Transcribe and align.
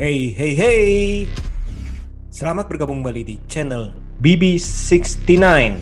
Hey, 0.00 0.32
hey, 0.32 0.56
hey. 0.56 0.88
Selamat 2.32 2.72
bergabung 2.72 3.04
kembali 3.04 3.20
di 3.20 3.36
channel 3.44 3.92
BB69. 4.24 5.76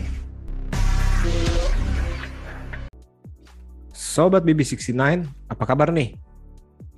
Sobat 3.95 4.43
BB69, 4.43 5.23
apa 5.23 5.63
kabar 5.63 5.95
nih? 5.95 6.19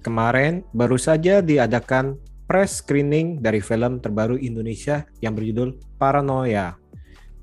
Kemarin 0.01 0.65
baru 0.73 0.97
saja 0.97 1.45
diadakan 1.45 2.17
press 2.49 2.81
screening 2.81 3.37
dari 3.37 3.61
film 3.61 4.01
terbaru 4.01 4.41
Indonesia 4.41 5.05
yang 5.21 5.37
berjudul 5.37 5.77
Paranoia. 6.01 6.73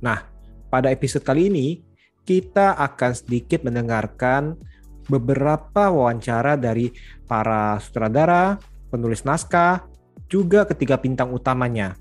Nah, 0.03 0.27
pada 0.75 0.91
episode 0.91 1.23
kali 1.23 1.55
ini 1.55 1.87
kita 2.27 2.75
akan 2.83 3.15
sedikit 3.15 3.63
mendengarkan 3.63 4.59
beberapa 5.07 5.87
wawancara 5.87 6.59
dari 6.59 6.91
para 7.31 7.79
sutradara, 7.79 8.59
penulis 8.89 9.25
naskah, 9.25 9.85
juga 10.29 10.69
ketiga 10.69 11.01
bintang 11.01 11.33
utamanya. 11.33 11.97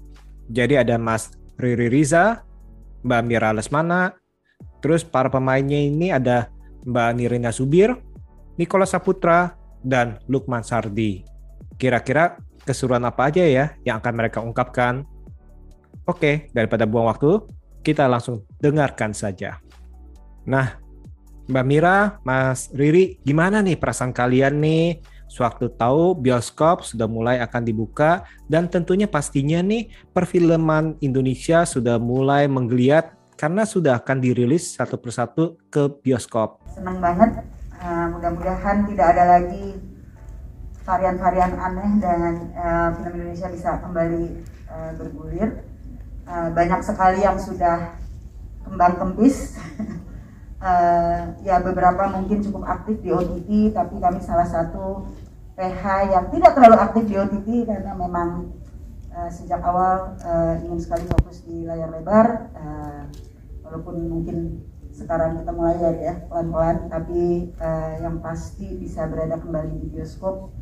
Jadi 0.47 0.79
ada 0.79 0.95
Mas 0.99 1.31
Riri 1.59 1.87
Riza, 1.91 2.43
Mbak 3.03 3.21
Mira 3.27 3.49
Lesmana, 3.55 4.15
terus 4.79 5.03
para 5.03 5.31
pemainnya 5.31 5.79
ini 5.79 6.11
ada 6.11 6.51
Mbak 6.87 7.09
Nirina 7.19 7.51
Subir, 7.51 7.95
Nikola 8.55 8.87
Saputra, 8.87 9.55
dan 9.83 10.19
Lukman 10.27 10.63
Sardi. 10.63 11.23
Kira-kira 11.77 12.39
keseruan 12.63 13.05
apa 13.05 13.29
aja 13.31 13.43
ya 13.43 13.75
yang 13.87 14.03
akan 14.03 14.13
mereka 14.15 14.43
ungkapkan? 14.43 15.07
Oke, 16.07 16.51
daripada 16.55 16.87
buang 16.87 17.11
waktu, 17.11 17.43
kita 17.83 18.07
langsung 18.07 18.47
dengarkan 18.59 19.11
saja. 19.11 19.59
Nah, 20.47 20.79
Mbak 21.47 21.65
Mira, 21.67 22.19
Mas 22.23 22.71
Riri, 22.71 23.19
gimana 23.23 23.59
nih 23.63 23.79
perasaan 23.79 24.11
kalian 24.11 24.59
nih 24.59 24.99
sewaktu 25.27 25.69
tahu 25.75 26.15
bioskop 26.15 26.87
sudah 26.87 27.05
mulai 27.05 27.43
akan 27.43 27.61
dibuka 27.67 28.23
dan 28.47 28.71
tentunya 28.71 29.05
pastinya 29.05 29.59
nih 29.59 29.91
perfilman 30.15 30.95
Indonesia 31.03 31.67
sudah 31.67 31.99
mulai 31.99 32.47
menggeliat 32.47 33.13
karena 33.37 33.69
sudah 33.69 34.01
akan 34.01 34.17
dirilis 34.17 34.73
satu 34.73 34.97
persatu 34.97 35.61
ke 35.69 35.85
bioskop. 36.01 36.57
Senang 36.73 36.97
banget, 36.97 37.45
uh, 37.77 38.17
mudah-mudahan 38.17 38.89
tidak 38.89 39.07
ada 39.13 39.23
lagi 39.37 39.77
varian-varian 40.81 41.53
aneh 41.53 41.91
dan 42.01 42.33
uh, 42.57 42.89
film 42.97 43.13
Indonesia 43.21 43.47
bisa 43.53 43.69
kembali 43.83 44.25
uh, 44.71 44.91
bergulir. 44.97 45.61
Uh, 46.27 46.49
banyak 46.51 46.81
sekali 46.83 47.23
yang 47.23 47.39
sudah 47.39 47.95
kembang 48.67 48.99
kempis 48.99 49.55
uh, 50.61 51.21
ya 51.45 51.61
beberapa 51.61 52.09
mungkin 52.09 52.41
cukup 52.41 52.63
aktif 52.65 53.01
di 53.01 53.09
OTT 53.13 53.73
tapi 53.73 54.01
kami 54.01 54.19
salah 54.21 54.47
satu 54.47 55.05
PH 55.57 55.83
yang 56.13 56.25
tidak 56.29 56.51
terlalu 56.53 56.77
aktif 56.77 57.03
di 57.09 57.15
OTT 57.17 57.47
karena 57.65 57.93
memang 57.97 58.53
uh, 59.09 59.29
sejak 59.29 59.61
awal 59.65 60.13
uh, 60.21 60.53
ingin 60.61 60.77
sekali 60.77 61.05
fokus 61.09 61.41
di 61.45 61.65
layar 61.65 61.89
lebar. 61.89 62.53
Uh, 62.53 63.03
walaupun 63.65 63.99
mungkin 64.07 64.63
sekarang 64.93 65.37
kita 65.37 65.51
mulai 65.53 65.77
ya 65.99 66.13
pelan-pelan 66.29 66.89
tapi 66.89 67.53
uh, 67.59 67.93
yang 68.01 68.17
pasti 68.23 68.77
bisa 68.77 69.09
berada 69.09 69.41
kembali 69.41 69.81
di 69.81 69.87
bioskop. 69.97 70.53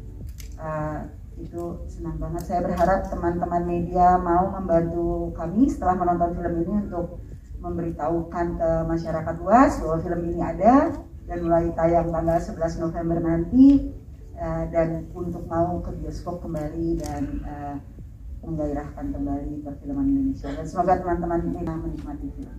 Uh, 0.56 1.12
itu 1.36 1.84
senang 1.92 2.16
banget. 2.16 2.48
Saya 2.48 2.64
berharap 2.64 3.12
teman-teman 3.12 3.68
media 3.68 4.16
mau 4.16 4.56
membantu 4.56 5.36
kami 5.36 5.68
setelah 5.68 6.00
menonton 6.00 6.32
film 6.32 6.54
ini 6.64 6.74
untuk 6.88 7.20
memberitahukan 7.66 8.48
ke 8.62 8.70
masyarakat 8.86 9.36
luas 9.42 9.82
bahwa 9.82 9.98
film 10.06 10.22
ini 10.30 10.40
ada 10.40 10.94
dan 11.26 11.38
mulai 11.42 11.74
tayang 11.74 12.14
tanggal 12.14 12.38
11 12.38 12.86
November 12.86 13.18
nanti 13.18 13.90
uh, 14.38 14.70
dan 14.70 15.10
untuk 15.18 15.50
mau 15.50 15.82
ke 15.82 15.90
bioskop 15.98 16.46
kembali 16.46 17.02
dan 17.02 17.42
uh, 17.42 17.76
menggairahkan 18.46 19.10
kembali 19.10 19.66
perfilman 19.66 20.06
Indonesia 20.06 20.54
dan 20.54 20.66
semoga 20.70 21.02
teman-teman 21.02 21.42
ini 21.50 21.62
menikmati 21.66 22.28
film. 22.38 22.58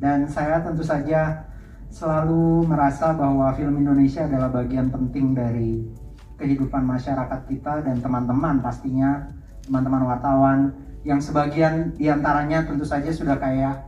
Dan 0.00 0.28
saya 0.28 0.64
tentu 0.64 0.80
saja 0.80 1.52
selalu 1.92 2.64
merasa 2.64 3.12
bahwa 3.12 3.52
film 3.52 3.76
Indonesia 3.76 4.24
adalah 4.24 4.48
bagian 4.48 4.88
penting 4.88 5.36
dari 5.36 5.84
kehidupan 6.36 6.84
masyarakat 6.84 7.48
kita 7.48 7.84
dan 7.84 8.00
teman-teman 8.00 8.60
pastinya 8.60 9.32
teman-teman 9.64 10.04
wartawan 10.04 10.85
yang 11.06 11.22
sebagian 11.22 11.94
di 11.94 12.10
antaranya 12.10 12.66
tentu 12.66 12.82
saja 12.82 13.14
sudah 13.14 13.38
kayak 13.38 13.86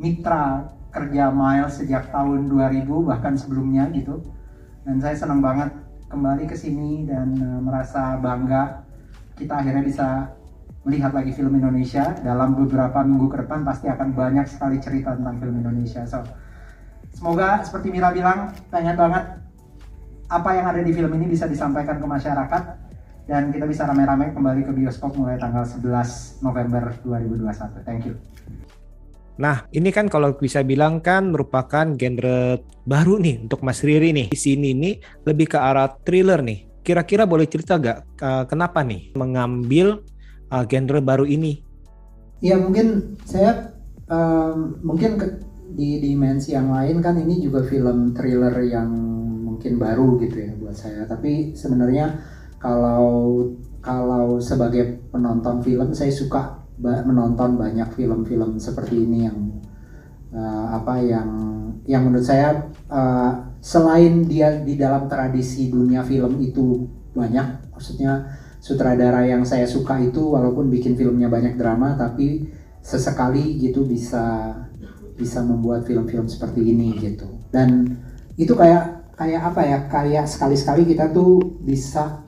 mitra 0.00 0.72
kerja 0.88 1.28
Miles 1.28 1.76
sejak 1.76 2.08
tahun 2.08 2.48
2000 2.48 2.88
bahkan 3.04 3.36
sebelumnya 3.36 3.92
gitu. 3.92 4.24
Dan 4.88 5.04
saya 5.04 5.12
senang 5.20 5.44
banget 5.44 5.68
kembali 6.08 6.48
ke 6.48 6.56
sini 6.56 7.04
dan 7.04 7.36
uh, 7.36 7.60
merasa 7.60 8.16
bangga 8.16 8.88
kita 9.36 9.52
akhirnya 9.60 9.84
bisa 9.84 10.08
melihat 10.88 11.12
lagi 11.12 11.36
film 11.36 11.60
Indonesia. 11.60 12.16
Dalam 12.24 12.56
beberapa 12.56 13.04
minggu 13.04 13.28
ke 13.28 13.36
depan 13.44 13.60
pasti 13.60 13.92
akan 13.92 14.16
banyak 14.16 14.48
sekali 14.48 14.80
cerita 14.80 15.12
tentang 15.12 15.36
film 15.44 15.60
Indonesia. 15.60 16.08
So 16.08 16.24
semoga 17.12 17.60
seperti 17.60 17.92
Mira 17.92 18.08
bilang 18.16 18.56
pengen 18.72 18.96
banget 18.96 19.44
apa 20.32 20.50
yang 20.56 20.72
ada 20.72 20.80
di 20.80 20.92
film 20.96 21.12
ini 21.20 21.36
bisa 21.36 21.44
disampaikan 21.44 22.00
ke 22.00 22.06
masyarakat 22.08 22.62
dan 23.24 23.48
kita 23.48 23.64
bisa 23.64 23.88
rame-rame 23.88 24.36
kembali 24.36 24.68
ke 24.68 24.72
bioskop 24.76 25.16
mulai 25.16 25.40
tanggal 25.40 25.64
11 25.64 26.44
November 26.44 26.92
2021. 27.08 27.88
Thank 27.88 28.04
you. 28.08 28.14
Nah, 29.34 29.66
ini 29.74 29.90
kan 29.90 30.06
kalau 30.06 30.36
bisa 30.38 30.62
bilang 30.62 31.02
kan 31.02 31.34
merupakan 31.34 31.88
genre 31.98 32.62
baru 32.86 33.18
nih 33.18 33.48
untuk 33.48 33.66
Mas 33.66 33.82
Riri 33.82 34.14
nih. 34.14 34.28
Di 34.30 34.38
sini 34.38 34.76
nih 34.76 35.24
lebih 35.26 35.56
ke 35.56 35.58
arah 35.58 35.90
thriller 36.04 36.44
nih. 36.44 36.68
Kira-kira 36.84 37.24
boleh 37.24 37.48
cerita 37.48 37.80
gak 37.80 38.20
uh, 38.20 38.44
kenapa 38.44 38.84
nih 38.84 39.16
mengambil 39.16 40.04
uh, 40.52 40.62
genre 40.68 41.00
baru 41.00 41.24
ini? 41.24 41.64
Ya 42.44 42.60
mungkin 42.60 43.16
saya 43.24 43.72
um, 44.06 44.78
mungkin 44.84 45.16
ke, 45.16 45.26
di 45.74 45.98
dimensi 45.98 46.52
yang 46.52 46.68
lain 46.70 47.00
kan 47.00 47.16
ini 47.16 47.40
juga 47.40 47.64
film 47.64 48.12
thriller 48.12 48.52
yang 48.68 48.92
mungkin 49.48 49.80
baru 49.80 50.20
gitu 50.20 50.36
ya 50.44 50.52
buat 50.60 50.76
saya. 50.76 51.08
Tapi 51.08 51.56
sebenarnya 51.56 52.33
kalau 52.64 53.44
kalau 53.84 54.40
sebagai 54.40 55.04
penonton 55.12 55.60
film 55.60 55.92
saya 55.92 56.08
suka 56.08 56.64
menonton 56.80 57.60
banyak 57.60 57.92
film-film 57.92 58.56
seperti 58.56 59.04
ini 59.04 59.28
yang 59.28 59.38
uh, 60.32 60.80
apa 60.80 60.96
yang 61.04 61.28
yang 61.84 62.08
menurut 62.08 62.24
saya 62.24 62.72
uh, 62.88 63.52
selain 63.60 64.24
dia 64.24 64.64
di 64.64 64.80
dalam 64.80 65.04
tradisi 65.04 65.68
dunia 65.68 66.00
film 66.00 66.40
itu 66.40 66.88
banyak 67.12 67.68
maksudnya 67.76 68.32
sutradara 68.64 69.28
yang 69.28 69.44
saya 69.44 69.68
suka 69.68 70.00
itu 70.00 70.32
walaupun 70.32 70.72
bikin 70.72 70.96
filmnya 70.96 71.28
banyak 71.28 71.60
drama 71.60 71.92
tapi 72.00 72.48
sesekali 72.80 73.60
gitu 73.60 73.84
bisa 73.84 74.56
bisa 75.14 75.44
membuat 75.44 75.84
film-film 75.84 76.26
seperti 76.26 76.74
ini 76.74 76.96
gitu. 76.98 77.28
Dan 77.52 78.00
itu 78.34 78.56
kayak 78.56 79.14
kayak 79.14 79.42
apa 79.54 79.62
ya 79.62 79.78
kayak 79.86 80.26
sekali-sekali 80.26 80.90
kita 80.90 81.12
tuh 81.14 81.38
bisa 81.62 82.23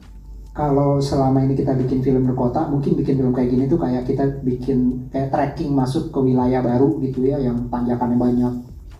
kalau 0.57 0.97
selama 1.05 1.45
ini 1.45 1.53
kita 1.53 1.77
bikin 1.77 2.01
film 2.01 2.25
berkota, 2.25 2.65
mungkin 2.65 2.97
bikin 2.97 3.21
film 3.21 3.37
kayak 3.37 3.53
gini 3.53 3.69
tuh 3.69 3.77
kayak 3.77 4.09
kita 4.09 4.41
bikin 4.41 5.05
kayak 5.13 5.29
tracking 5.29 5.77
masuk 5.77 6.09
ke 6.09 6.17
wilayah 6.17 6.65
baru 6.65 6.97
gitu 7.05 7.29
ya, 7.29 7.37
yang 7.37 7.69
tanjakannya 7.69 8.17
banyak, 8.17 8.53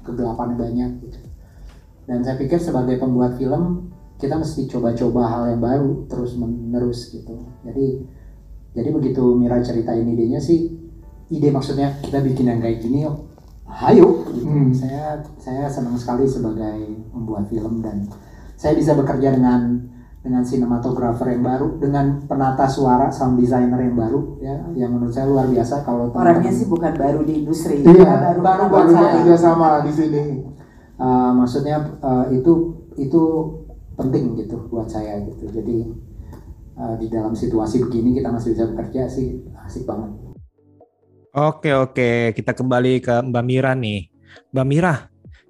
kegelapannya 0.05 0.57
banyak 0.61 0.91
gitu. 1.01 1.19
Dan 2.05 2.21
saya 2.21 2.37
pikir 2.37 2.61
sebagai 2.61 3.01
pembuat 3.01 3.41
film, 3.41 3.89
kita 4.21 4.37
mesti 4.37 4.69
coba-coba 4.69 5.23
hal 5.33 5.43
yang 5.57 5.63
baru 5.65 6.05
terus 6.13 6.37
menerus 6.37 7.09
gitu. 7.09 7.49
Jadi 7.65 8.05
jadi 8.77 8.93
begitu 8.93 9.25
Mira 9.33 9.57
ceritain 9.65 10.05
idenya 10.05 10.37
sih, 10.37 10.77
ide 11.33 11.49
maksudnya 11.49 11.97
kita 12.05 12.21
bikin 12.21 12.53
yang 12.53 12.61
kayak 12.61 12.85
gini 12.85 13.09
yuk, 13.09 13.33
hayo 13.65 14.29
gitu. 14.29 14.45
Hmm. 14.45 14.77
Saya 14.77 15.25
saya 15.41 15.73
senang 15.73 15.97
sekali 15.97 16.29
sebagai 16.29 16.85
pembuat 17.17 17.49
film 17.49 17.81
dan 17.81 18.05
saya 18.61 18.77
bisa 18.77 18.93
bekerja 18.93 19.41
dengan 19.41 19.96
dengan 20.27 20.43
sinematografer 20.43 21.39
yang 21.39 21.47
baru, 21.47 21.79
dengan 21.79 22.27
penata 22.27 22.67
suara, 22.67 23.15
sound 23.15 23.39
designer 23.39 23.79
yang 23.79 23.95
baru, 23.95 24.43
ya, 24.43 24.59
yang 24.75 24.91
menurut 24.99 25.15
saya 25.15 25.31
luar 25.31 25.47
biasa 25.47 25.87
kalau 25.87 26.11
orangnya 26.11 26.51
sih 26.51 26.67
bukan 26.67 26.99
baru 26.99 27.23
di 27.23 27.47
industri, 27.47 27.87
iya, 27.87 28.35
baru 28.35 28.43
baru 28.43 28.65
baru 28.67 28.91
kerja 29.23 29.39
sama 29.39 29.87
di 29.87 29.95
sini. 29.95 30.43
Uh, 30.99 31.31
maksudnya 31.31 31.79
uh, 32.03 32.27
itu 32.35 32.75
itu 32.99 33.23
penting 33.95 34.35
gitu 34.35 34.67
buat 34.67 34.91
saya 34.91 35.23
gitu. 35.31 35.47
Jadi 35.47 35.95
uh, 36.75 36.99
di 36.99 37.07
dalam 37.07 37.39
situasi 37.39 37.87
begini 37.87 38.19
kita 38.19 38.35
masih 38.35 38.59
bisa 38.59 38.67
bekerja 38.75 39.07
sih 39.07 39.47
asik 39.63 39.87
banget. 39.87 40.11
Oke 41.37 41.71
oke, 41.71 42.35
kita 42.35 42.51
kembali 42.51 42.99
ke 42.99 43.15
Mbak 43.31 43.45
Mira 43.47 43.79
nih. 43.79 44.11
Mbak 44.51 44.67
Mira, 44.67 44.95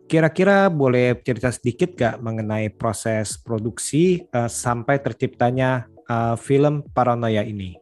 kira-kira 0.06 0.70
boleh 0.70 1.18
cerita 1.20 1.50
sedikit 1.50 1.98
gak 1.98 2.22
mengenai 2.22 2.70
proses 2.70 3.34
produksi 3.34 4.22
uh, 4.30 4.46
sampai 4.46 5.02
terciptanya 5.02 5.90
uh, 6.06 6.38
film 6.38 6.86
Paranoia 6.94 7.42
ini? 7.42 7.74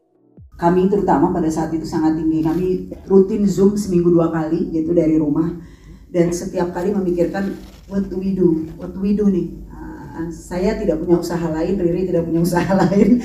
Kami 0.56 0.88
terutama 0.88 1.30
pada 1.30 1.46
saat 1.52 1.70
itu 1.76 1.84
sangat 1.84 2.16
tinggi. 2.16 2.40
Kami 2.40 2.66
rutin 3.04 3.44
Zoom 3.44 3.76
seminggu 3.76 4.08
dua 4.08 4.32
kali 4.32 4.72
gitu 4.72 4.96
dari 4.96 5.20
rumah. 5.20 5.52
Dan 6.08 6.32
setiap 6.32 6.72
kali 6.72 6.96
memikirkan 6.96 7.52
what 7.92 8.08
do 8.08 8.16
we 8.16 8.32
do? 8.32 8.72
What 8.80 8.96
do 8.96 9.04
we 9.04 9.12
do 9.12 9.28
nih? 9.28 9.52
Uh, 9.68 10.30
saya 10.32 10.80
tidak 10.80 11.04
punya 11.04 11.20
usaha 11.20 11.46
lain, 11.52 11.76
Riri 11.76 12.08
tidak 12.08 12.24
punya 12.24 12.40
usaha 12.40 12.70
lain. 12.88 13.20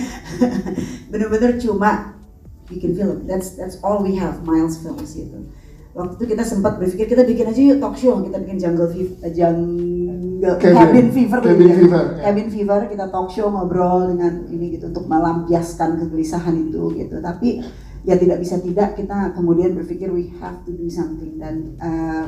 Benar-benar 1.14 1.56
cuma 1.62 2.20
bikin 2.68 2.98
film. 2.98 3.30
That's 3.30 3.56
that's 3.56 3.80
all 3.80 4.02
we 4.04 4.18
have, 4.20 4.44
Miles 4.44 4.82
Films 4.82 5.16
gitu 5.16 5.48
waktu 5.94 6.14
itu 6.22 6.26
kita 6.38 6.44
sempat 6.46 6.78
berpikir 6.78 7.10
kita 7.10 7.24
bikin 7.26 7.50
aja 7.50 7.62
yuk 7.62 7.80
talk 7.82 7.98
show 7.98 8.22
kita 8.22 8.38
bikin 8.46 8.58
jungle 8.62 8.90
fever 8.94 9.16
uh, 9.26 9.32
jungle 9.34 10.56
cabin, 10.62 10.76
cabin 10.78 11.08
fever 11.10 11.40
cabin 11.42 11.66
ya. 11.66 11.76
fever 11.82 12.04
ya. 12.06 12.22
cabin 12.30 12.48
fever 12.54 12.80
kita 12.94 13.06
talk 13.10 13.30
show 13.34 13.48
ngobrol 13.50 14.06
dengan 14.14 14.46
ini 14.54 14.78
gitu 14.78 14.94
untuk 14.94 15.10
melampiaskan 15.10 15.98
kegelisahan 16.06 16.56
itu 16.70 16.94
gitu 16.94 17.18
tapi 17.20 17.66
ya 18.06 18.16
tidak 18.16 18.38
bisa 18.40 18.62
tidak 18.62 18.96
kita 18.96 19.34
kemudian 19.34 19.74
berpikir 19.76 20.14
we 20.14 20.30
have 20.38 20.62
to 20.64 20.72
do 20.72 20.88
something 20.88 21.36
dan 21.42 21.76
uh, 21.82 22.26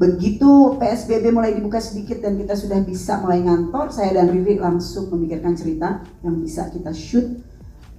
begitu 0.00 0.80
PSBB 0.80 1.28
mulai 1.28 1.52
dibuka 1.52 1.76
sedikit 1.76 2.24
dan 2.24 2.40
kita 2.40 2.56
sudah 2.56 2.80
bisa 2.80 3.20
mulai 3.20 3.44
ngantor 3.44 3.92
saya 3.92 4.16
dan 4.16 4.32
Riri 4.32 4.56
langsung 4.56 5.12
memikirkan 5.12 5.52
cerita 5.52 6.00
yang 6.24 6.40
bisa 6.40 6.72
kita 6.72 6.88
shoot 6.96 7.49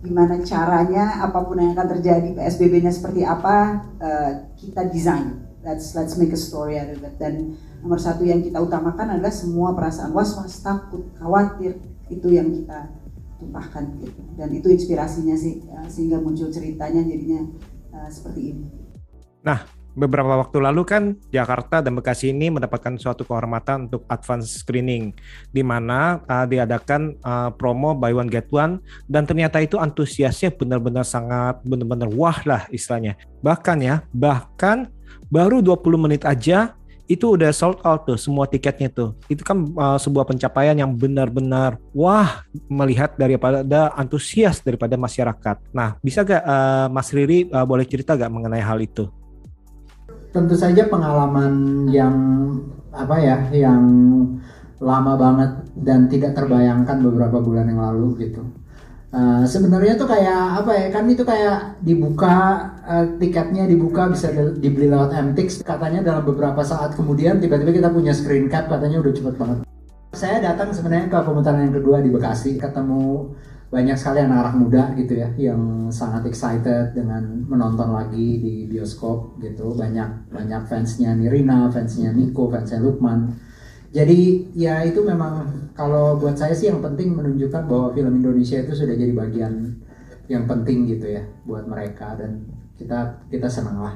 gimana 0.02 0.42
caranya 0.42 1.22
apa 1.22 1.46
pun 1.46 1.62
yang 1.62 1.78
akan 1.78 1.88
terjadi 1.98 2.34
PSBB-nya 2.34 2.90
seperti 2.90 3.22
apa 3.22 3.86
uh, 4.02 4.32
kita 4.58 4.90
desain. 4.90 5.46
Let's 5.62 5.94
let's 5.94 6.18
make 6.18 6.34
a 6.34 6.42
story 6.42 6.82
out 6.82 6.90
of 6.90 7.06
it. 7.06 7.22
Dan 7.22 7.54
nomor 7.86 8.02
satu 8.02 8.26
yang 8.26 8.42
kita 8.42 8.58
utamakan 8.58 9.18
adalah 9.18 9.30
semua 9.30 9.78
perasaan 9.78 10.10
was 10.10 10.34
was 10.34 10.58
takut 10.58 11.06
khawatir 11.22 11.78
itu 12.10 12.28
yang 12.34 12.50
kita 12.50 12.90
tumpahkan 13.38 13.94
gitu. 14.02 14.22
Dan 14.34 14.50
itu 14.58 14.68
inspirasinya 14.74 15.38
sih 15.38 15.62
uh, 15.70 15.86
sehingga 15.86 16.18
muncul 16.18 16.50
ceritanya 16.50 17.06
jadinya 17.06 17.46
uh, 17.94 18.10
seperti 18.10 18.58
ini. 18.58 18.66
Nah 19.46 19.81
beberapa 19.94 20.40
waktu 20.40 20.58
lalu 20.64 20.82
kan 20.88 21.04
Jakarta 21.30 21.84
dan 21.84 21.98
Bekasi 21.98 22.32
ini 22.32 22.48
mendapatkan 22.48 22.96
suatu 22.96 23.28
kehormatan 23.28 23.92
untuk 23.92 24.08
advance 24.08 24.64
screening 24.64 25.12
di 25.52 25.62
mana 25.62 26.24
uh, 26.26 26.48
diadakan 26.48 27.20
uh, 27.24 27.50
promo 27.52 27.92
buy 27.92 28.16
one 28.16 28.32
get 28.32 28.48
one 28.52 28.80
dan 29.12 29.28
ternyata 29.28 29.60
itu 29.60 29.76
antusiasnya 29.76 30.56
benar-benar 30.56 31.04
sangat 31.04 31.60
benar-benar 31.68 32.08
wah 32.12 32.40
lah 32.48 32.64
istilahnya. 32.72 33.20
Bahkan 33.44 33.78
ya, 33.84 34.06
bahkan 34.16 34.88
baru 35.28 35.60
20 35.60 36.06
menit 36.08 36.24
aja 36.24 36.76
itu 37.12 37.36
udah 37.36 37.52
sold 37.52 37.84
out 37.84 38.08
tuh 38.08 38.16
semua 38.16 38.48
tiketnya 38.48 38.88
tuh. 38.88 39.12
Itu 39.28 39.44
kan 39.44 39.68
uh, 39.76 40.00
sebuah 40.00 40.24
pencapaian 40.24 40.80
yang 40.80 40.96
benar-benar 40.96 41.76
wah 41.92 42.48
melihat 42.72 43.20
daripada 43.20 43.92
antusias 44.00 44.64
daripada 44.64 44.96
masyarakat. 44.96 45.60
Nah, 45.76 46.00
bisa 46.00 46.24
gak 46.24 46.40
uh, 46.40 46.88
Mas 46.88 47.12
Riri 47.12 47.52
uh, 47.52 47.68
boleh 47.68 47.84
cerita 47.84 48.16
gak 48.16 48.32
mengenai 48.32 48.64
hal 48.64 48.80
itu? 48.80 49.12
Tentu 50.32 50.56
saja 50.56 50.88
pengalaman 50.88 51.86
yang 51.92 52.16
apa 52.92 53.16
ya 53.20 53.38
yang 53.52 53.84
lama 54.82 55.14
banget 55.16 55.52
dan 55.78 56.10
tidak 56.10 56.34
terbayangkan 56.34 56.98
beberapa 57.06 57.38
bulan 57.40 57.70
yang 57.70 57.80
lalu 57.80 58.28
gitu. 58.28 58.42
Uh, 59.12 59.44
sebenarnya 59.44 60.00
tuh 60.00 60.08
kayak 60.08 60.64
apa 60.64 60.72
ya 60.72 60.88
kan 60.88 61.04
itu 61.12 61.28
kayak 61.28 61.84
dibuka 61.84 62.64
uh, 62.88 63.06
tiketnya 63.20 63.68
dibuka 63.68 64.08
bisa 64.08 64.32
dibeli 64.56 64.88
lewat 64.88 65.12
MTX 65.12 65.68
katanya 65.68 66.00
dalam 66.00 66.24
beberapa 66.24 66.64
saat 66.64 66.96
kemudian 66.96 67.44
tiba-tiba 67.44 67.76
kita 67.76 67.90
punya 67.92 68.16
screen 68.16 68.48
cap 68.48 68.72
katanya 68.72 69.04
udah 69.04 69.12
cepet 69.12 69.36
banget. 69.36 69.58
Saya 70.16 70.40
datang 70.40 70.72
sebenarnya 70.72 71.12
ke 71.12 71.20
pemutaran 71.28 71.68
yang 71.68 71.76
kedua 71.76 72.00
di 72.00 72.08
Bekasi 72.08 72.56
ketemu 72.56 73.36
banyak 73.72 73.96
sekali 73.96 74.20
anak-anak 74.28 74.56
muda 74.60 74.84
gitu 75.00 75.16
ya 75.16 75.32
yang 75.40 75.88
sangat 75.88 76.28
excited 76.28 76.92
dengan 76.92 77.24
menonton 77.48 77.96
lagi 77.96 78.44
di 78.44 78.68
bioskop 78.68 79.40
gitu. 79.40 79.72
Banyak 79.72 80.28
banyak 80.28 80.68
fansnya 80.68 81.16
Nirina 81.16 81.72
fansnya 81.72 82.12
Niko 82.12 82.52
fansnya 82.52 82.84
Lukman. 82.84 83.32
Jadi 83.96 84.52
ya 84.60 84.84
itu 84.84 85.00
memang 85.08 85.72
kalau 85.72 86.20
buat 86.20 86.36
saya 86.36 86.52
sih 86.52 86.68
yang 86.68 86.84
penting 86.84 87.16
menunjukkan 87.16 87.64
bahwa 87.64 87.96
film 87.96 88.20
Indonesia 88.20 88.60
itu 88.60 88.76
sudah 88.76 88.96
jadi 88.96 89.16
bagian 89.16 89.80
yang 90.28 90.44
penting 90.48 90.92
gitu 90.92 91.08
ya 91.08 91.24
buat 91.48 91.64
mereka 91.64 92.20
dan 92.20 92.44
kita 92.76 93.24
kita 93.32 93.48
senang 93.48 93.80
lah. 93.80 93.96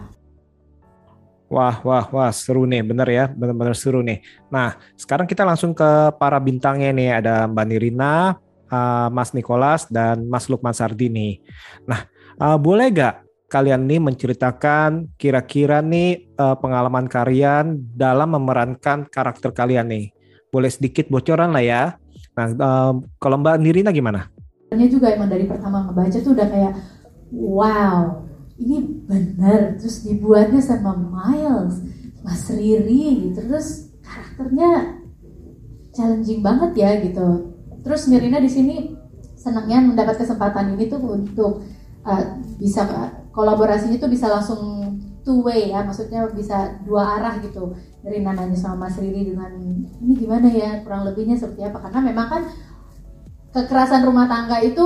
Wah, 1.46 1.78
wah, 1.86 2.10
wah, 2.10 2.32
seru 2.34 2.66
nih, 2.66 2.82
bener 2.82 3.06
ya, 3.06 3.30
bener-bener 3.30 3.78
seru 3.78 4.02
nih. 4.02 4.18
Nah, 4.50 4.82
sekarang 4.98 5.30
kita 5.30 5.46
langsung 5.46 5.78
ke 5.78 6.10
para 6.18 6.42
bintangnya 6.42 6.90
nih, 6.90 7.10
ada 7.22 7.46
Mbak 7.46 7.66
Nirina, 7.70 8.34
uh, 8.70 9.08
Mas 9.12 9.32
Nikolas 9.34 9.88
dan 9.90 10.26
Mas 10.30 10.50
Lukman 10.50 10.74
Sardini. 10.74 11.42
Nah, 11.86 12.06
uh, 12.40 12.58
boleh 12.58 12.90
gak 12.94 13.26
kalian 13.46 13.86
nih 13.86 14.02
menceritakan 14.02 15.16
kira-kira 15.16 15.80
nih 15.80 16.34
uh, 16.36 16.58
pengalaman 16.58 17.06
kalian 17.06 17.78
dalam 17.94 18.34
memerankan 18.34 19.06
karakter 19.08 19.54
kalian 19.54 19.88
nih? 19.90 20.06
Boleh 20.50 20.72
sedikit 20.72 21.08
bocoran 21.12 21.54
lah 21.54 21.64
ya. 21.64 21.84
Nah, 22.36 22.46
uh, 22.52 22.94
kalau 23.22 23.40
Mbak 23.40 23.56
Nirina 23.62 23.92
gimana? 23.96 24.28
Ini 24.74 24.92
juga 24.92 25.14
emang 25.14 25.30
dari 25.30 25.46
pertama 25.48 25.86
ngebaca 25.88 26.18
tuh 26.20 26.34
udah 26.36 26.48
kayak 26.50 26.74
wow, 27.32 28.28
ini 28.60 29.06
benar 29.08 29.80
terus 29.80 30.04
dibuatnya 30.04 30.60
sama 30.60 30.98
Miles, 30.98 31.80
Mas 32.26 32.44
Riri 32.52 33.30
gitu. 33.30 33.40
Terus 33.46 33.94
karakternya 34.04 35.00
challenging 35.96 36.44
banget 36.44 36.72
ya 36.76 36.92
gitu 37.00 37.55
Terus 37.86 38.10
Nirina 38.10 38.42
di 38.42 38.50
sini 38.50 38.76
senangnya 39.38 39.78
mendapat 39.86 40.26
kesempatan 40.26 40.74
ini 40.74 40.90
tuh 40.90 40.98
untuk 41.06 41.62
uh, 42.02 42.24
bisa 42.58 42.82
kolaborasinya 43.30 44.02
tuh 44.02 44.10
bisa 44.10 44.26
langsung 44.26 44.62
two 45.22 45.46
way 45.46 45.70
ya, 45.70 45.86
maksudnya 45.86 46.26
bisa 46.34 46.82
dua 46.82 47.22
arah 47.22 47.38
gitu. 47.46 47.78
Nirina 48.02 48.34
nanya 48.34 48.58
sama 48.58 48.90
Mas 48.90 48.98
Riri 48.98 49.30
dengan 49.30 49.54
ini 50.02 50.14
gimana 50.18 50.50
ya 50.50 50.82
kurang 50.82 51.06
lebihnya 51.06 51.38
seperti 51.38 51.66
apa 51.66 51.86
karena 51.86 52.00
memang 52.02 52.28
kan 52.30 52.42
kekerasan 53.54 54.04
rumah 54.04 54.28
tangga 54.28 54.60
itu 54.66 54.84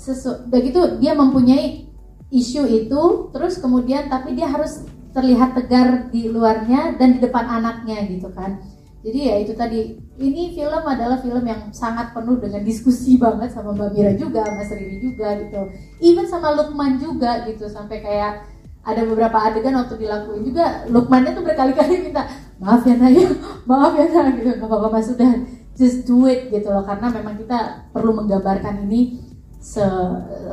sesu, 0.00 0.48
udah 0.48 0.60
gitu 0.64 0.80
dia 0.96 1.12
mempunyai 1.12 1.86
isu 2.32 2.64
itu 2.64 3.02
terus 3.36 3.60
kemudian 3.60 4.08
tapi 4.08 4.32
dia 4.32 4.48
harus 4.48 4.86
terlihat 5.12 5.58
tegar 5.58 6.08
di 6.08 6.30
luarnya 6.30 6.96
dan 6.96 7.18
di 7.18 7.20
depan 7.20 7.44
anaknya 7.44 8.06
gitu 8.08 8.30
kan 8.32 8.62
jadi 9.00 9.18
ya 9.32 9.34
itu 9.40 9.52
tadi, 9.56 9.96
ini 10.20 10.52
film 10.52 10.84
adalah 10.84 11.16
film 11.24 11.40
yang 11.40 11.72
sangat 11.72 12.12
penuh 12.12 12.36
dengan 12.36 12.60
diskusi 12.60 13.16
banget 13.16 13.48
sama 13.48 13.72
Mbak 13.72 13.90
Mira 13.96 14.12
juga, 14.12 14.44
Mas 14.52 14.68
Riri 14.68 15.00
juga 15.00 15.40
gitu. 15.40 15.72
Even 16.04 16.28
sama 16.28 16.52
Lukman 16.52 17.00
juga 17.00 17.48
gitu, 17.48 17.64
sampai 17.64 18.04
kayak 18.04 18.44
ada 18.84 19.02
beberapa 19.08 19.40
adegan 19.40 19.76
waktu 19.76 20.00
dilakuin 20.00 20.44
juga 20.44 20.84
Lukmannya 20.88 21.32
tuh 21.32 21.44
berkali-kali 21.44 22.12
minta 22.12 22.28
maaf 22.60 22.84
ya 22.84 22.96
Naya, 23.00 23.24
maaf 23.70 23.96
ya 23.96 24.04
Naya 24.04 24.30
gitu, 24.36 24.48
gak 24.60 24.68
apa-apa 24.68 24.88
mas 24.92 25.08
sudah 25.08 25.32
just 25.72 26.04
do 26.04 26.28
it 26.28 26.52
gitu 26.52 26.68
loh. 26.68 26.84
Karena 26.84 27.08
memang 27.08 27.40
kita 27.40 27.88
perlu 27.96 28.12
menggambarkan 28.20 28.84
ini 28.84 29.16
se 29.60 29.84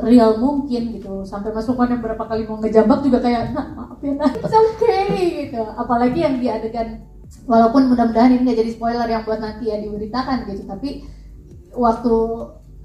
real 0.04 0.40
mungkin 0.40 0.96
gitu. 0.96 1.20
Sampai 1.28 1.52
Mas 1.52 1.68
Lukman 1.68 1.92
yang 1.92 2.00
berapa 2.00 2.24
kali 2.24 2.48
mau 2.48 2.56
ngejambak 2.60 3.04
juga 3.04 3.20
kayak 3.20 3.52
nah 3.52 3.76
maaf 3.76 4.00
ya 4.00 4.12
nah 4.16 4.28
it's 4.32 4.56
okay 4.56 5.44
gitu. 5.44 5.60
Apalagi 5.60 6.24
yang 6.24 6.40
di 6.40 6.48
adegan 6.48 7.04
walaupun 7.48 7.88
mudah-mudahan 7.88 8.36
ini 8.36 8.44
nggak 8.44 8.58
jadi 8.60 8.70
spoiler 8.76 9.08
yang 9.08 9.24
buat 9.24 9.40
nanti 9.40 9.72
ya 9.72 9.80
diberitakan 9.80 10.48
gitu 10.48 10.68
tapi 10.68 11.04
waktu 11.76 12.14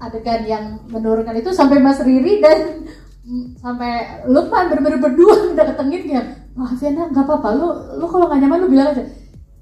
adegan 0.00 0.42
yang 0.44 0.64
menurunkan 0.88 1.36
itu 1.38 1.52
sampai 1.52 1.80
Mas 1.80 2.00
Riri 2.00 2.40
dan 2.40 2.88
sampai 3.62 4.24
Lukman 4.28 4.68
bener-bener 4.72 5.00
berdua 5.00 5.52
ketengin 5.72 6.04
ya 6.08 6.22
maaf 6.54 6.78
ya 6.78 6.94
nak 6.94 7.10
nggak 7.10 7.24
apa-apa 7.26 7.48
lu 7.58 7.68
lu 7.98 8.06
kalau 8.06 8.30
nggak 8.30 8.40
nyaman 8.46 8.58
lu 8.62 8.68
bilang 8.70 8.94
aja. 8.94 9.04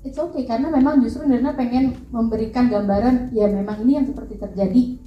It's 0.03 0.19
okay 0.19 0.43
karena 0.45 0.67
memang 0.67 0.99
justru 0.99 1.23
Nirna 1.31 1.55
pengen 1.55 1.95
memberikan 2.11 2.67
gambaran 2.67 3.31
ya 3.31 3.47
memang 3.47 3.87
ini 3.87 4.03
yang 4.03 4.07
seperti 4.11 4.35
terjadi 4.35 4.99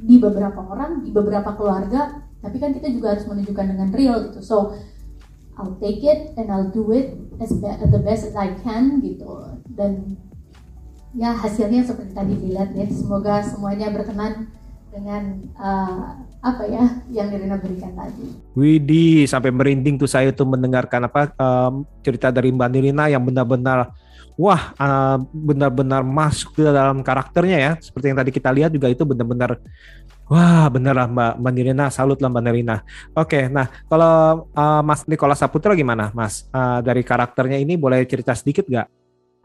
di 0.00 0.16
beberapa 0.16 0.64
orang 0.64 1.04
di 1.04 1.12
beberapa 1.12 1.52
keluarga 1.52 2.24
tapi 2.40 2.56
kan 2.56 2.72
kita 2.72 2.88
juga 2.88 3.12
harus 3.14 3.28
menunjukkan 3.28 3.66
dengan 3.68 3.88
real 3.92 4.16
gitu. 4.32 4.40
So 4.40 4.56
I'll 5.60 5.76
take 5.76 6.00
it 6.00 6.32
and 6.40 6.48
I'll 6.48 6.72
do 6.72 6.88
it 6.96 7.20
as 7.36 7.52
be 7.52 7.68
the 7.68 8.00
best 8.00 8.32
as 8.32 8.36
I 8.36 8.56
can 8.64 9.04
gitu. 9.04 9.60
Dan 9.68 10.16
ya 11.12 11.36
hasilnya 11.36 11.84
seperti 11.84 12.16
tadi 12.16 12.32
dilihat 12.40 12.72
ya. 12.72 12.88
Semoga 12.88 13.44
semuanya 13.44 13.92
berkenan 13.92 14.48
dengan 14.90 15.44
uh, 15.60 16.24
apa 16.40 16.64
ya 16.66 17.04
yang 17.12 17.28
Nirina 17.28 17.60
berikan 17.60 17.92
tadi. 17.92 18.24
Widih 18.56 19.28
sampai 19.28 19.52
merinding 19.52 20.00
tuh 20.00 20.08
saya 20.08 20.32
tuh 20.32 20.48
mendengarkan 20.48 21.06
apa 21.06 21.30
um, 21.36 21.84
cerita 22.00 22.32
dari 22.32 22.50
Mbak 22.50 22.70
Nirina 22.72 23.12
yang 23.12 23.22
benar-benar 23.22 23.92
wah 24.40 24.72
uh, 24.80 25.20
benar-benar 25.30 26.00
masuk 26.00 26.56
ke 26.56 26.64
dalam 26.64 27.04
karakternya 27.04 27.58
ya. 27.60 27.72
Seperti 27.78 28.08
yang 28.10 28.18
tadi 28.18 28.30
kita 28.32 28.48
lihat 28.48 28.72
juga 28.72 28.88
itu 28.88 29.04
benar-benar 29.04 29.60
Wah, 30.30 30.70
bener 30.70 30.94
lah 30.94 31.10
Mbak, 31.10 31.42
Mbak 31.42 31.52
Nirina, 31.58 31.86
salut 31.90 32.22
lah 32.22 32.30
Mbak 32.30 32.42
Nirina. 32.46 32.76
Oke, 33.18 33.50
nah 33.50 33.66
kalau 33.90 34.46
uh, 34.54 34.78
Mas 34.86 35.02
Nikola 35.10 35.34
Saputra 35.34 35.74
gimana, 35.74 36.14
Mas? 36.14 36.46
Uh, 36.54 36.78
dari 36.86 37.02
karakternya 37.02 37.58
ini 37.58 37.74
boleh 37.74 38.06
cerita 38.06 38.30
sedikit 38.38 38.70
nggak? 38.70 38.86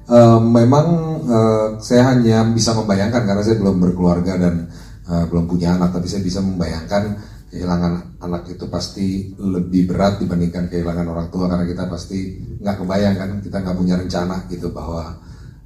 Uh, 0.06 0.38
memang 0.38 0.86
uh, 1.26 1.68
saya 1.82 2.14
hanya 2.14 2.46
bisa 2.54 2.78
membayangkan 2.78 3.26
karena 3.26 3.42
saya 3.42 3.58
belum 3.58 3.82
berkeluarga 3.82 4.38
dan 4.38 4.70
uh, 5.10 5.26
belum 5.26 5.50
punya 5.50 5.74
anak, 5.74 5.90
tapi 5.90 6.06
saya 6.06 6.22
bisa 6.22 6.46
membayangkan 6.46 7.18
kehilangan 7.50 8.22
anak 8.22 8.46
itu 8.54 8.70
pasti 8.70 9.34
lebih 9.42 9.90
berat 9.90 10.22
dibandingkan 10.22 10.70
kehilangan 10.70 11.08
orang 11.10 11.34
tua 11.34 11.50
karena 11.50 11.66
kita 11.66 11.90
pasti 11.90 12.38
nggak 12.62 12.78
kebayangkan 12.86 13.30
kita 13.42 13.58
nggak 13.64 13.78
punya 13.80 13.96
rencana 13.98 14.44
gitu 14.54 14.70
bahwa 14.70 15.18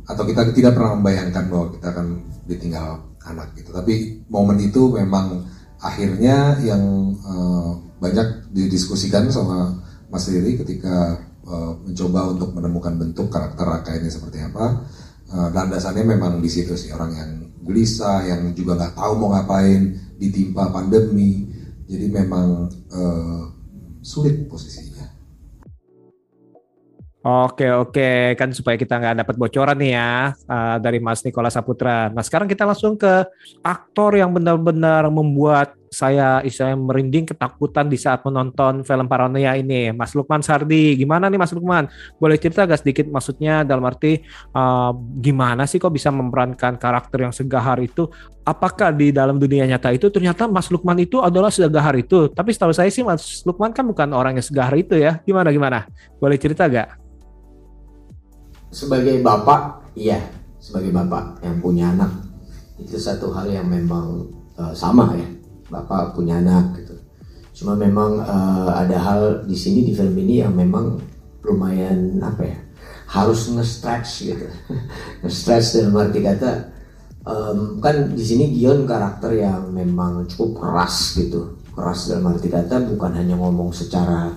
atau 0.06 0.24
kita 0.24 0.54
tidak 0.54 0.78
pernah 0.78 0.96
membayangkan 0.96 1.44
bahwa 1.50 1.66
kita 1.74 1.88
akan 1.92 2.08
ditinggal 2.46 3.09
anak 3.30 3.54
gitu. 3.56 3.70
Tapi 3.72 4.26
momen 4.28 4.58
itu 4.60 4.90
memang 4.94 5.46
akhirnya 5.80 6.60
yang 6.66 6.84
uh, 7.24 7.78
banyak 8.02 8.52
didiskusikan 8.52 9.30
sama 9.30 9.78
Mas 10.10 10.26
Riri 10.28 10.58
ketika 10.58 11.20
uh, 11.46 11.78
mencoba 11.86 12.34
untuk 12.34 12.50
menemukan 12.58 12.98
bentuk 12.98 13.30
karakter 13.30 13.66
Raka 13.66 13.94
ini 13.96 14.10
seperti 14.10 14.42
apa. 14.42 14.84
Uh, 15.30 15.54
landasannya 15.54 16.10
memang 16.10 16.42
di 16.42 16.50
situ 16.50 16.74
sih 16.74 16.90
orang 16.90 17.12
yang 17.14 17.32
gelisah, 17.62 18.26
yang 18.26 18.50
juga 18.58 18.74
nggak 18.82 18.98
tahu 18.98 19.12
mau 19.22 19.30
ngapain, 19.38 19.94
ditimpa 20.18 20.74
pandemi. 20.74 21.46
Jadi 21.86 22.06
memang 22.10 22.66
uh, 22.90 23.42
sulit 24.02 24.50
posisinya. 24.50 24.89
Oke 27.20 27.68
oke 27.68 28.40
kan 28.40 28.56
supaya 28.56 28.80
kita 28.80 28.96
nggak 28.96 29.28
dapat 29.28 29.36
bocoran 29.36 29.76
nih 29.76 29.92
ya 29.92 30.32
uh, 30.48 30.80
dari 30.80 31.04
Mas 31.04 31.20
Nikola 31.20 31.52
Saputra. 31.52 32.08
Nah 32.08 32.24
sekarang 32.24 32.48
kita 32.48 32.64
langsung 32.64 32.96
ke 32.96 33.28
aktor 33.60 34.16
yang 34.16 34.32
benar-benar 34.32 35.12
membuat 35.12 35.76
saya 35.90 36.40
istilahnya 36.46 36.78
merinding 36.78 37.26
ketakutan 37.28 37.90
di 37.90 37.98
saat 37.98 38.22
menonton 38.24 38.86
film 38.86 39.06
Paranoia 39.10 39.58
ini. 39.58 39.92
Mas 39.92 40.14
Lukman 40.14 40.42
Sardi, 40.42 40.96
gimana 40.96 41.28
nih 41.28 41.40
Mas 41.42 41.52
Lukman? 41.52 41.90
Boleh 42.22 42.38
cerita 42.38 42.64
agak 42.64 42.82
sedikit 42.86 43.10
maksudnya 43.10 43.68
dalam 43.68 43.84
arti 43.86 44.22
uh, 44.54 44.94
gimana 45.20 45.66
sih 45.66 45.82
kok 45.82 45.92
bisa 45.92 46.14
memerankan 46.14 46.78
karakter 46.78 47.26
yang 47.28 47.34
segahar 47.34 47.82
itu? 47.82 48.08
Apakah 48.48 48.90
di 48.90 49.14
dalam 49.14 49.38
dunia 49.38 49.68
nyata 49.70 49.94
itu 49.94 50.10
ternyata 50.10 50.50
Mas 50.50 50.70
Lukman 50.74 50.98
itu 51.02 51.22
adalah 51.22 51.54
segahar 51.54 51.98
itu? 51.98 52.32
Tapi 52.32 52.50
setahu 52.54 52.74
saya 52.74 52.90
sih 52.90 53.02
Mas 53.02 53.44
Lukman 53.46 53.74
kan 53.74 53.86
bukan 53.86 54.10
orang 54.14 54.38
yang 54.38 54.46
segahar 54.46 54.74
itu 54.78 54.98
ya. 54.98 55.22
Gimana 55.26 55.54
gimana? 55.54 55.86
Boleh 56.18 56.38
cerita 56.38 56.66
gak? 56.66 57.10
sebagai 58.70 59.22
bapak 59.26 59.82
iya 59.98 60.22
sebagai 60.62 60.94
bapak 60.94 61.42
yang 61.42 61.58
punya 61.58 61.90
anak 61.94 62.12
itu 62.78 62.96
satu 62.96 63.34
hal 63.34 63.50
yang 63.50 63.66
memang 63.66 64.30
uh, 64.56 64.74
sama 64.78 65.18
ya 65.18 65.28
bapak 65.70 66.18
punya 66.18 66.42
anak 66.42 66.82
gitu. 66.82 66.96
Cuma 67.54 67.78
memang 67.78 68.20
uh, 68.22 68.72
ada 68.74 68.98
hal 68.98 69.22
di 69.46 69.56
sini 69.56 69.86
di 69.86 69.94
film 69.94 70.18
ini 70.18 70.42
yang 70.44 70.54
memang 70.54 71.00
lumayan 71.46 72.20
apa 72.20 72.44
ya 72.44 72.60
harus 73.10 73.50
nge-stretch 73.50 74.12
gitu. 74.34 74.48
Nge-stretch 75.26 75.82
dalam 75.82 75.98
arti 75.98 76.20
kata 76.22 76.52
um, 77.26 77.82
kan 77.82 78.14
di 78.14 78.24
sini 78.26 78.54
Gion 78.54 78.86
karakter 78.86 79.34
yang 79.38 79.70
memang 79.74 80.26
cukup 80.30 80.62
keras 80.62 81.18
gitu. 81.18 81.58
Keras 81.74 82.10
dalam 82.10 82.34
arti 82.34 82.50
kata 82.52 82.86
bukan 82.90 83.12
hanya 83.18 83.38
ngomong 83.38 83.74
secara 83.74 84.30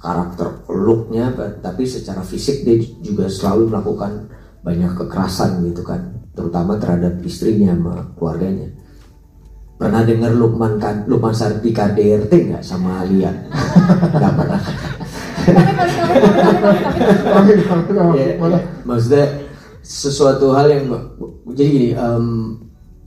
karakter 0.00 0.64
looknya 0.72 1.28
tapi 1.60 1.84
secara 1.84 2.24
fisik 2.24 2.64
dia 2.64 2.80
juga 3.04 3.28
selalu 3.28 3.68
melakukan 3.68 4.32
banyak 4.64 4.92
kekerasan 4.96 5.60
gitu 5.70 5.84
kan. 5.84 6.24
Terutama 6.32 6.80
terhadap 6.80 7.20
istrinya 7.20 7.76
sama 7.76 7.94
keluarganya 8.16 8.80
pernah 9.80 10.04
dengar 10.04 10.36
Lukman 10.36 10.76
kan 10.76 11.08
Lukman 11.08 11.32
Sardi 11.32 11.72
KDRT 11.72 12.52
nggak 12.52 12.60
sama 12.60 13.00
Lia 13.08 13.32
nggak 14.20 14.32
pernah. 14.36 14.60
Ya, 18.14 18.36
maksudnya 18.84 19.26
sesuatu 19.80 20.52
hal 20.52 20.68
yang 20.68 20.84
jadi 21.56 21.70
gini 21.70 21.88
um, 21.96 22.56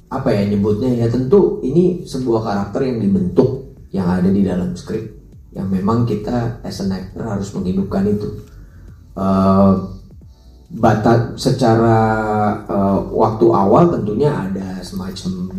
apa 0.09 0.33
ya 0.33 0.49
nyebutnya? 0.49 0.89
Ya 0.93 1.07
tentu 1.09 1.61
ini 1.61 2.05
sebuah 2.05 2.41
karakter 2.43 2.85
yang 2.89 2.97
dibentuk 3.01 3.77
yang 3.93 4.09
ada 4.09 4.29
di 4.29 4.41
dalam 4.41 4.73
skrip 4.73 5.05
yang 5.53 5.69
memang 5.69 6.09
kita 6.09 6.65
as 6.65 6.81
an 6.81 6.93
actor 6.93 7.29
harus 7.29 7.53
menghidupkan 7.53 8.09
itu. 8.09 8.29
Uh, 9.13 9.93
batas 10.73 11.37
secara 11.37 12.01
uh, 12.65 13.05
waktu 13.13 13.45
awal 13.53 13.93
tentunya 13.93 14.33
ada 14.33 14.81
semacam 14.81 15.52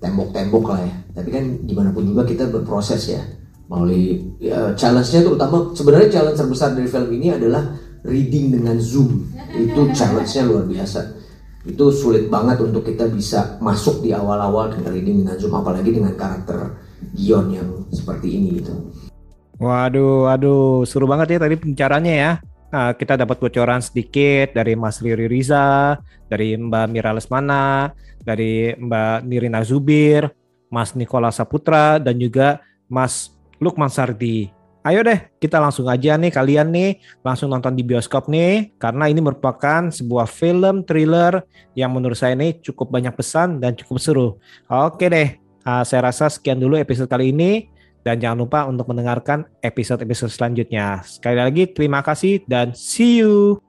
tembok-tembok 0.00 0.64
lah 0.66 0.80
ya 0.82 0.94
tapi 1.14 1.28
kan 1.30 1.44
gimana 1.68 1.92
pun 1.92 2.08
juga 2.08 2.24
kita 2.24 2.48
berproses 2.48 3.12
ya 3.12 3.22
melalui 3.70 4.34
uh, 4.50 4.74
challenge-nya 4.74 5.22
terutama 5.22 5.70
sebenarnya 5.76 6.08
challenge 6.10 6.38
terbesar 6.40 6.74
dari 6.74 6.88
film 6.90 7.08
ini 7.14 7.28
adalah 7.36 7.62
reading 8.02 8.56
dengan 8.56 8.76
zoom 8.80 9.28
itu 9.54 9.80
challenge-nya 9.94 10.42
luar 10.48 10.64
biasa 10.66 11.20
itu 11.68 11.84
sulit 11.92 12.32
banget 12.32 12.64
untuk 12.64 12.82
kita 12.88 13.04
bisa 13.12 13.60
masuk 13.60 14.00
di 14.00 14.16
awal-awal 14.16 14.72
dengan 14.72 14.96
reading 14.96 15.22
dengan 15.22 15.36
zoom 15.36 15.52
apalagi 15.52 15.92
dengan 15.92 16.16
karakter 16.16 16.88
Gion 17.16 17.52
yang 17.52 17.68
seperti 17.92 18.36
ini 18.36 18.60
gitu. 18.60 18.72
Waduh, 19.60 20.28
waduh, 20.28 20.88
seru 20.88 21.04
banget 21.04 21.36
ya 21.36 21.38
tadi 21.40 21.56
pembicaranya 21.60 22.12
ya. 22.12 22.32
Nah, 22.70 22.94
kita 22.94 23.18
dapat 23.18 23.36
bocoran 23.42 23.82
sedikit 23.82 24.54
dari 24.56 24.78
Mas 24.78 25.02
Riri 25.02 25.26
Riza, 25.26 25.98
dari 26.30 26.54
Mbak 26.54 26.86
Mira 26.88 27.10
Lesmana, 27.12 27.90
dari 28.22 28.72
Mbak 28.76 29.26
Nirina 29.26 29.60
Zubir, 29.64 30.30
Mas 30.70 30.94
Nikola 30.94 31.34
Saputra, 31.34 31.98
dan 31.98 32.16
juga 32.16 32.62
Mas 32.86 33.34
Lukman 33.58 33.90
Sardi. 33.90 34.52
Ayo 34.80 35.04
deh, 35.04 35.28
kita 35.36 35.60
langsung 35.60 35.92
aja 35.92 36.16
nih 36.16 36.32
kalian 36.32 36.72
nih 36.72 37.04
langsung 37.20 37.52
nonton 37.52 37.76
di 37.76 37.84
bioskop 37.84 38.32
nih 38.32 38.72
karena 38.80 39.12
ini 39.12 39.20
merupakan 39.20 39.92
sebuah 39.92 40.24
film 40.24 40.88
thriller 40.88 41.44
yang 41.76 41.92
menurut 41.92 42.16
saya 42.16 42.32
ini 42.32 42.56
cukup 42.64 42.88
banyak 42.88 43.12
pesan 43.12 43.60
dan 43.60 43.76
cukup 43.76 43.96
seru. 44.00 44.28
Oke 44.72 45.12
deh, 45.12 45.36
uh, 45.68 45.84
saya 45.84 46.08
rasa 46.08 46.32
sekian 46.32 46.56
dulu 46.56 46.80
episode 46.80 47.12
kali 47.12 47.28
ini. 47.28 47.68
Dan 48.00 48.16
jangan 48.16 48.48
lupa 48.48 48.64
untuk 48.64 48.88
mendengarkan 48.88 49.44
episode-episode 49.60 50.32
selanjutnya. 50.32 51.04
Sekali 51.04 51.36
lagi 51.36 51.68
terima 51.68 52.00
kasih 52.00 52.40
dan 52.48 52.72
see 52.72 53.20
you. 53.20 53.60